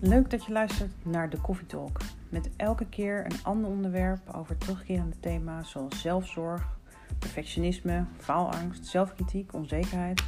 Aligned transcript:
Leuk 0.00 0.30
dat 0.30 0.44
je 0.44 0.52
luistert 0.52 0.92
naar 1.02 1.30
de 1.30 1.40
Coffee 1.40 1.66
Talk. 1.66 2.00
Met 2.28 2.50
elke 2.56 2.86
keer 2.86 3.24
een 3.24 3.42
ander 3.42 3.70
onderwerp 3.70 4.34
over 4.34 4.58
terugkerende 4.58 5.20
thema's 5.20 5.70
zoals 5.70 6.00
zelfzorg, 6.00 6.78
perfectionisme, 7.18 8.04
faalangst, 8.18 8.86
zelfkritiek, 8.86 9.54
onzekerheid 9.54 10.24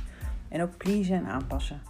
en 0.48 0.62
ook 0.62 0.76
pleasen 0.76 1.16
en 1.16 1.26
aanpassen. 1.26 1.80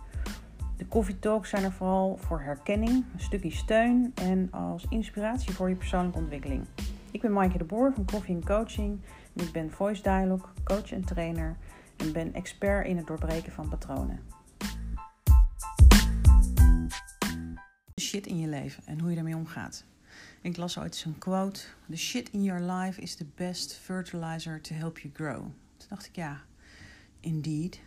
De 0.76 0.88
Coffee 0.88 1.18
Talks 1.18 1.50
zijn 1.50 1.64
er 1.64 1.72
vooral 1.72 2.16
voor 2.16 2.40
herkenning, 2.40 3.04
een 3.12 3.20
stukje 3.20 3.50
steun 3.50 4.12
en 4.14 4.48
als 4.50 4.86
inspiratie 4.88 5.54
voor 5.54 5.68
je 5.68 5.76
persoonlijke 5.76 6.18
ontwikkeling. 6.18 6.64
Ik 7.10 7.20
ben 7.20 7.32
Maaike 7.32 7.58
de 7.58 7.64
Boer 7.64 7.92
van 7.94 8.04
Coffee 8.04 8.38
Coaching 8.44 9.00
en 9.36 9.44
ik 9.44 9.52
ben 9.52 9.70
Voice 9.70 10.02
Dialogue, 10.02 10.48
coach 10.64 10.92
en 10.92 11.04
trainer 11.04 11.56
en 11.96 12.12
ben 12.12 12.34
expert 12.34 12.86
in 12.86 12.96
het 12.96 13.06
doorbreken 13.06 13.52
van 13.52 13.68
patronen. 13.68 14.39
In 18.26 18.38
je 18.38 18.48
leven 18.48 18.82
en 18.86 18.98
hoe 19.00 19.08
je 19.08 19.14
daarmee 19.14 19.36
omgaat. 19.36 19.84
Ik 20.40 20.56
las 20.56 20.78
ooit 20.78 20.96
zo'n 20.96 21.18
quote: 21.18 21.60
The 21.88 21.96
shit 21.96 22.30
in 22.30 22.42
your 22.42 22.72
life 22.72 23.00
is 23.00 23.14
the 23.14 23.26
best 23.34 23.74
fertilizer 23.74 24.60
to 24.60 24.74
help 24.74 24.98
you 24.98 25.14
grow. 25.14 25.40
Toen 25.76 25.88
dacht 25.88 26.06
ik, 26.06 26.16
ja, 26.16 26.42
indeed. 27.20 27.80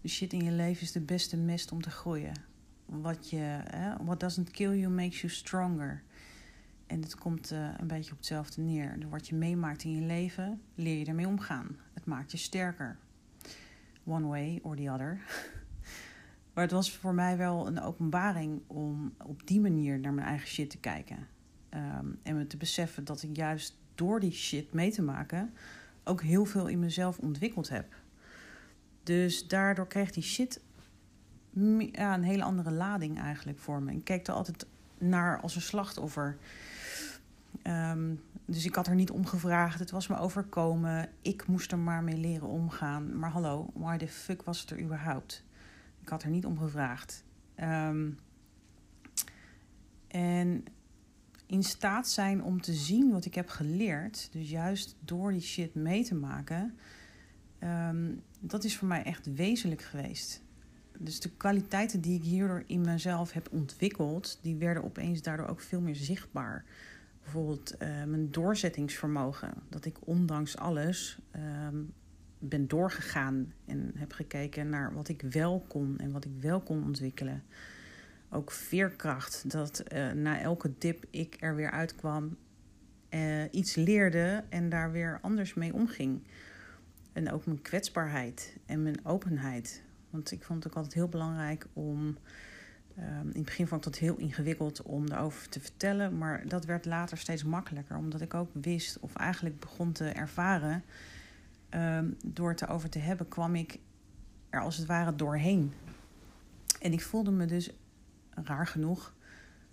De 0.00 0.08
shit 0.08 0.32
in 0.32 0.44
je 0.44 0.50
leven 0.50 0.82
is 0.82 0.92
de 0.92 1.00
beste 1.00 1.36
mest 1.36 1.72
om 1.72 1.82
te 1.82 1.90
groeien. 1.90 2.32
Wat 2.84 3.30
je, 3.30 3.60
what 4.04 4.20
doesn't 4.20 4.50
kill 4.50 4.78
you 4.78 4.92
makes 4.92 5.20
you 5.20 5.32
stronger. 5.32 6.02
En 6.86 7.02
het 7.02 7.14
komt 7.14 7.52
uh, 7.52 7.68
een 7.76 7.86
beetje 7.86 8.10
op 8.10 8.16
hetzelfde 8.16 8.62
neer. 8.62 9.00
Door 9.00 9.10
wat 9.10 9.28
je 9.28 9.34
meemaakt 9.34 9.84
in 9.84 9.94
je 9.94 10.06
leven, 10.06 10.60
leer 10.74 10.98
je 10.98 11.04
ermee 11.04 11.26
omgaan. 11.26 11.76
Het 11.94 12.04
maakt 12.04 12.30
je 12.30 12.36
sterker. 12.36 12.98
One 14.04 14.26
way 14.26 14.58
or 14.62 14.76
the 14.76 14.90
other. 14.90 15.20
Maar 16.58 16.66
het 16.66 16.76
was 16.76 16.92
voor 16.92 17.14
mij 17.14 17.36
wel 17.36 17.66
een 17.66 17.80
openbaring 17.80 18.60
om 18.66 19.14
op 19.24 19.46
die 19.46 19.60
manier 19.60 19.98
naar 19.98 20.12
mijn 20.12 20.26
eigen 20.26 20.48
shit 20.48 20.70
te 20.70 20.78
kijken. 20.78 21.28
Ehm, 21.68 22.06
en 22.22 22.36
me 22.36 22.46
te 22.46 22.56
beseffen 22.56 23.04
dat 23.04 23.22
ik 23.22 23.36
juist 23.36 23.76
door 23.94 24.20
die 24.20 24.32
shit 24.32 24.72
mee 24.72 24.90
te 24.90 25.02
maken 25.02 25.52
ook 26.04 26.22
heel 26.22 26.44
veel 26.44 26.66
in 26.66 26.78
mezelf 26.78 27.18
ontwikkeld 27.18 27.68
heb. 27.68 27.94
Dus 29.02 29.48
daardoor 29.48 29.86
kreeg 29.86 30.10
die 30.10 30.22
shit 30.22 30.60
ja, 31.92 32.14
een 32.14 32.22
hele 32.22 32.44
andere 32.44 32.70
lading 32.70 33.18
eigenlijk 33.18 33.58
voor 33.58 33.82
me. 33.82 33.92
Ik 33.92 34.04
keek 34.04 34.26
er 34.26 34.34
altijd 34.34 34.66
naar 34.98 35.40
als 35.40 35.54
een 35.54 35.60
slachtoffer. 35.60 36.36
Ehm, 37.62 38.14
dus 38.44 38.64
ik 38.64 38.74
had 38.74 38.86
er 38.86 38.94
niet 38.94 39.10
om 39.10 39.26
gevraagd. 39.26 39.78
Het 39.78 39.90
was 39.90 40.06
me 40.06 40.18
overkomen. 40.18 41.08
Ik 41.22 41.46
moest 41.46 41.72
er 41.72 41.78
maar 41.78 42.02
mee 42.02 42.16
leren 42.16 42.48
omgaan. 42.48 43.18
Maar 43.18 43.30
hallo, 43.30 43.70
why 43.74 43.96
the 43.96 44.08
fuck 44.08 44.42
was 44.42 44.60
het 44.60 44.70
er 44.70 44.80
überhaupt? 44.80 45.46
Ik 46.08 46.14
had 46.14 46.22
er 46.22 46.30
niet 46.30 46.46
om 46.46 46.58
gevraagd. 46.58 47.24
Ehm, 47.54 48.10
en 50.06 50.64
in 51.46 51.62
staat 51.62 52.08
zijn 52.08 52.42
om 52.42 52.60
te 52.60 52.72
zien 52.72 53.10
wat 53.10 53.24
ik 53.24 53.34
heb 53.34 53.48
geleerd, 53.48 54.28
dus 54.32 54.50
juist 54.50 54.96
door 55.04 55.32
die 55.32 55.40
shit 55.40 55.74
mee 55.74 56.04
te 56.04 56.14
maken, 56.14 56.74
ehm, 57.58 58.14
dat 58.40 58.64
is 58.64 58.76
voor 58.76 58.88
mij 58.88 59.02
echt 59.02 59.34
wezenlijk 59.34 59.82
geweest. 59.82 60.42
Dus 60.98 61.20
de 61.20 61.30
kwaliteiten 61.30 62.00
die 62.00 62.18
ik 62.18 62.24
hierdoor 62.24 62.64
in 62.66 62.80
mezelf 62.80 63.32
heb 63.32 63.48
ontwikkeld, 63.52 64.38
die 64.42 64.56
werden 64.56 64.84
opeens 64.84 65.22
daardoor 65.22 65.46
ook 65.46 65.60
veel 65.60 65.80
meer 65.80 65.96
zichtbaar. 65.96 66.64
Bijvoorbeeld 67.22 67.74
uh, 67.74 67.88
mijn 68.04 68.30
doorzettingsvermogen. 68.30 69.54
Dat 69.68 69.84
ik 69.84 70.06
ondanks 70.06 70.56
alles 70.56 71.18
ehm, 71.30 71.82
ben 72.38 72.68
doorgegaan 72.68 73.52
en 73.66 73.92
heb 73.96 74.12
gekeken 74.12 74.68
naar 74.68 74.94
wat 74.94 75.08
ik 75.08 75.22
wel 75.22 75.64
kon 75.68 75.98
en 75.98 76.12
wat 76.12 76.24
ik 76.24 76.30
wel 76.40 76.60
kon 76.60 76.84
ontwikkelen. 76.84 77.42
Ook 78.30 78.50
veerkracht, 78.50 79.50
dat 79.50 79.82
uh, 79.92 80.12
na 80.12 80.40
elke 80.40 80.72
dip 80.78 81.04
ik 81.10 81.36
er 81.40 81.54
weer 81.54 81.70
uitkwam, 81.70 82.36
uh, 83.10 83.44
iets 83.50 83.74
leerde 83.74 84.44
en 84.48 84.68
daar 84.68 84.92
weer 84.92 85.18
anders 85.22 85.54
mee 85.54 85.74
omging. 85.74 86.22
En 87.12 87.32
ook 87.32 87.46
mijn 87.46 87.62
kwetsbaarheid 87.62 88.56
en 88.66 88.82
mijn 88.82 89.06
openheid. 89.06 89.82
Want 90.10 90.32
ik 90.32 90.42
vond 90.42 90.62
het 90.62 90.72
ook 90.72 90.76
altijd 90.76 90.94
heel 90.94 91.08
belangrijk 91.08 91.66
om. 91.72 92.16
Um, 92.98 93.28
in 93.28 93.32
het 93.34 93.44
begin 93.44 93.66
vond 93.66 93.86
ik 93.86 93.92
dat 93.92 94.00
heel 94.00 94.16
ingewikkeld 94.16 94.82
om 94.82 95.08
daarover 95.08 95.48
te 95.48 95.60
vertellen, 95.60 96.18
maar 96.18 96.48
dat 96.48 96.64
werd 96.64 96.84
later 96.84 97.18
steeds 97.18 97.44
makkelijker, 97.44 97.96
omdat 97.96 98.20
ik 98.20 98.34
ook 98.34 98.50
wist 98.52 98.98
of 99.00 99.14
eigenlijk 99.14 99.60
begon 99.60 99.92
te 99.92 100.08
ervaren 100.08 100.82
um, 101.70 102.16
door 102.24 102.50
het 102.50 102.62
erover 102.62 102.90
te 102.90 102.98
hebben, 102.98 103.28
kwam 103.28 103.54
ik 103.54 103.78
er 104.50 104.60
als 104.60 104.76
het 104.76 104.86
ware 104.86 105.14
doorheen. 105.14 105.72
En 106.80 106.92
ik 106.92 107.02
voelde 107.02 107.30
me 107.30 107.46
dus, 107.46 107.70
raar 108.30 108.66
genoeg, 108.66 109.14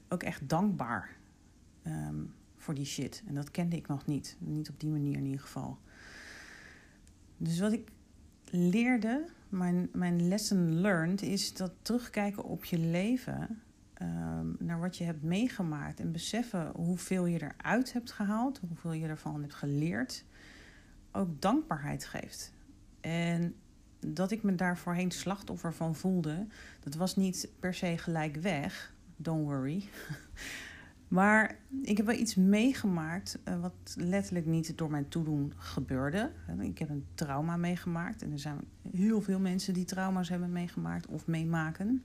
ook 0.10 0.24
echt 0.24 0.50
dankbaar 0.50 1.10
um, 1.88 2.34
voor 2.58 2.74
die 2.74 2.86
shit. 2.86 3.24
En 3.28 3.36
dat 3.36 3.52
kende 3.52 3.76
ik 3.76 3.88
nog 3.88 4.06
niet. 4.06 4.38
Niet 4.40 4.70
op 4.70 4.80
die 4.80 4.90
manier 4.90 5.18
in 5.18 5.26
ieder 5.26 5.42
geval. 5.42 5.78
Dus 7.38 7.60
wat 7.60 7.72
ik 7.72 7.92
leerde, 8.50 9.26
mijn, 9.50 9.90
mijn 9.94 10.28
lesson 10.28 10.80
learned, 10.82 11.22
is 11.22 11.54
dat 11.54 11.72
terugkijken 11.82 12.44
op 12.44 12.66
je 12.66 12.78
leven. 12.78 13.62
Um, 14.02 14.56
naar 14.60 14.80
wat 14.80 14.98
je 14.98 15.04
hebt 15.04 15.24
meegemaakt 15.24 16.00
en 16.00 16.12
beseffen 16.12 16.72
hoeveel 16.76 17.26
je 17.26 17.42
eruit 17.42 17.94
hebt 17.94 18.12
gehaald, 18.12 18.60
hoeveel 18.68 18.92
je 18.92 19.08
ervan 19.08 19.42
hebt 19.42 19.54
geleerd 19.54 20.26
ook 21.16 21.42
dankbaarheid 21.42 22.06
geeft. 22.06 22.54
En 23.02 23.56
dat 24.00 24.32
ik 24.32 24.44
me 24.44 24.56
daar 24.56 24.78
voorheen 24.78 25.12
slachtoffer 25.12 25.74
van 25.74 25.96
voelde, 25.96 26.48
dat 26.80 26.96
was 26.96 27.16
niet 27.16 27.50
per 27.60 27.74
se 27.74 27.98
gelijk 27.98 28.36
weg. 28.36 28.94
Don't 29.16 29.46
worry. 29.46 29.84
Maar 31.08 31.56
ik 31.82 31.98
heb 31.98 32.06
wel 32.06 32.16
iets 32.16 32.36
meegemaakt 32.36 33.40
uh, 33.48 33.60
wat 33.62 33.96
letterlijk 33.96 34.46
niet 34.46 34.78
door 34.78 34.90
mijn 34.90 35.08
toedoen 35.08 35.54
gebeurde. 35.58 36.32
Ik 36.60 36.78
heb 36.78 36.90
een 36.90 37.06
trauma 37.14 37.58
meegemaakt. 37.58 38.22
En 38.22 38.32
er 38.32 38.40
zijn 38.40 38.60
heel 38.92 39.22
veel 39.22 39.40
mensen 39.40 39.74
die 39.74 39.86
trauma's 39.86 40.30
hebben 40.30 40.52
meegemaakt 40.52 41.08
of 41.08 41.28
meemaken. 41.28 42.04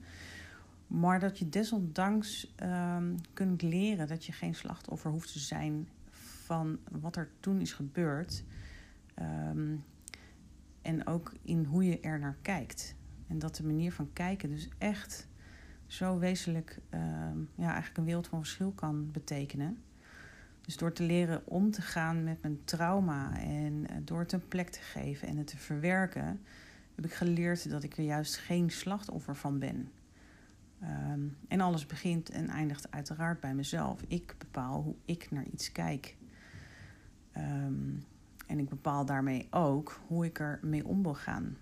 Maar 0.87 1.19
dat 1.19 1.39
je 1.39 1.49
desondanks 1.49 2.53
um, 2.63 3.15
kunt 3.33 3.61
leren 3.61 4.07
dat 4.07 4.25
je 4.25 4.31
geen 4.31 4.55
slachtoffer 4.55 5.11
hoeft 5.11 5.31
te 5.31 5.39
zijn 5.39 5.87
van 6.45 6.77
wat 7.01 7.15
er 7.15 7.29
toen 7.39 7.61
is 7.61 7.73
gebeurd. 7.73 8.43
Um, 9.49 9.83
en 10.81 11.07
ook 11.07 11.33
in 11.41 11.63
hoe 11.63 11.85
je 11.85 11.99
er 11.99 12.19
naar 12.19 12.37
kijkt. 12.41 12.95
En 13.27 13.39
dat 13.39 13.55
de 13.55 13.65
manier 13.65 13.91
van 13.91 14.13
kijken 14.13 14.49
dus 14.49 14.69
echt 14.77 15.27
zo 15.87 16.19
wezenlijk 16.19 16.79
um, 16.89 17.49
ja, 17.55 17.65
eigenlijk 17.65 17.97
een 17.97 18.05
wereld 18.05 18.27
van 18.27 18.39
verschil 18.39 18.71
kan 18.71 19.11
betekenen. 19.11 19.77
Dus 20.61 20.77
door 20.77 20.93
te 20.93 21.03
leren 21.03 21.47
om 21.47 21.71
te 21.71 21.81
gaan 21.81 22.23
met 22.23 22.41
mijn 22.41 22.63
trauma 22.63 23.37
en 23.37 23.73
uh, 23.73 23.97
door 24.03 24.19
het 24.19 24.31
een 24.31 24.47
plek 24.47 24.69
te 24.69 24.81
geven 24.81 25.27
en 25.27 25.37
het 25.37 25.47
te 25.47 25.57
verwerken, 25.57 26.41
heb 26.95 27.05
ik 27.05 27.13
geleerd 27.13 27.69
dat 27.69 27.83
ik 27.83 27.97
er 27.97 28.03
juist 28.03 28.37
geen 28.37 28.69
slachtoffer 28.69 29.35
van 29.35 29.59
ben. 29.59 29.91
Um, 30.83 31.37
en 31.47 31.61
alles 31.61 31.85
begint 31.85 32.29
en 32.29 32.49
eindigt 32.49 32.91
uiteraard 32.91 33.39
bij 33.39 33.55
mezelf. 33.55 34.01
Ik 34.07 34.35
bepaal 34.37 34.81
hoe 34.81 34.95
ik 35.05 35.31
naar 35.31 35.45
iets 35.45 35.71
kijk. 35.71 36.17
En 38.51 38.59
ik 38.59 38.69
bepaal 38.69 39.05
daarmee 39.05 39.47
ook 39.49 39.99
hoe 40.07 40.25
ik 40.25 40.39
er 40.39 40.59
mee 40.61 40.85
om 40.85 41.03
wil 41.03 41.13
gaan. 41.13 41.57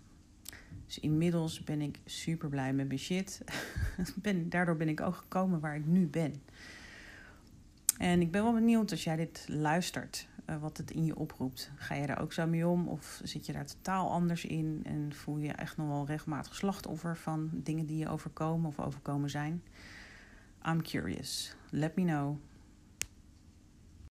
Dus 0.85 0.99
inmiddels 0.99 1.63
ben 1.63 1.81
ik 1.81 1.99
super 2.05 2.49
blij 2.49 2.73
met 2.73 2.87
mijn 2.87 2.99
shit. 2.99 3.43
ben, 4.15 4.49
daardoor 4.49 4.75
ben 4.75 4.89
ik 4.89 5.01
ook 5.01 5.15
gekomen 5.15 5.59
waar 5.59 5.75
ik 5.75 5.85
nu 5.85 6.07
ben. 6.07 6.33
En 7.97 8.21
ik 8.21 8.31
ben 8.31 8.43
wel 8.43 8.53
benieuwd 8.53 8.91
als 8.91 9.03
jij 9.03 9.15
dit 9.15 9.45
luistert, 9.47 10.27
uh, 10.49 10.61
wat 10.61 10.77
het 10.77 10.91
in 10.91 11.05
je 11.05 11.15
oproept. 11.15 11.71
Ga 11.75 11.95
je 11.95 12.07
daar 12.07 12.21
ook 12.21 12.33
zo 12.33 12.47
mee 12.47 12.67
om 12.67 12.87
of 12.87 13.21
zit 13.23 13.45
je 13.45 13.53
daar 13.53 13.65
totaal 13.65 14.11
anders 14.11 14.45
in 14.45 14.81
en 14.83 15.13
voel 15.13 15.37
je 15.37 15.51
echt 15.51 15.77
nog 15.77 15.87
wel 15.87 16.05
regelmatig 16.05 16.55
slachtoffer 16.55 17.17
van 17.17 17.49
dingen 17.53 17.85
die 17.85 17.97
je 17.97 18.09
overkomen 18.09 18.67
of 18.67 18.79
overkomen 18.79 19.29
zijn? 19.29 19.63
I'm 20.67 20.81
curious. 20.81 21.55
Let 21.69 21.95
me 21.95 22.03
know. 22.03 22.37